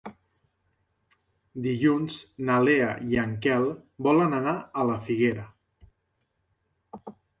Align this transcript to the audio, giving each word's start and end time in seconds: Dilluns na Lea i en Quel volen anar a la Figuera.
Dilluns 1.65 2.17
na 2.47 2.55
Lea 2.69 2.89
i 3.11 3.19
en 3.25 3.35
Quel 3.45 3.67
volen 4.09 4.35
anar 4.39 4.57
a 4.57 4.87
la 4.93 4.97
Figuera. 5.11 5.45